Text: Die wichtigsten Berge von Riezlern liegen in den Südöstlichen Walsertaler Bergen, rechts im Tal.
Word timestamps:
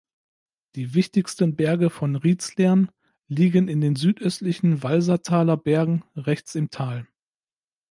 Die 0.73 0.95
wichtigsten 0.95 1.55
Berge 1.55 1.91
von 1.91 2.15
Riezlern 2.15 2.89
liegen 3.27 3.67
in 3.67 3.81
den 3.81 3.95
Südöstlichen 3.95 4.81
Walsertaler 4.81 5.57
Bergen, 5.57 6.03
rechts 6.15 6.55
im 6.55 6.71
Tal. 6.71 7.07